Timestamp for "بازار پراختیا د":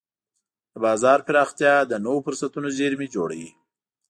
0.85-1.93